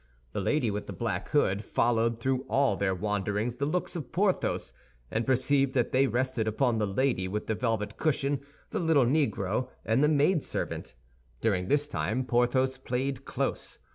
[0.33, 4.73] The lady with the black hood followed through all their wanderings the looks of Porthos,
[5.11, 8.39] and perceived that they rested upon the lady with the velvet cushion,
[8.71, 10.95] the little Negro, and the maid servant.
[11.39, 13.77] During this time Porthos played close.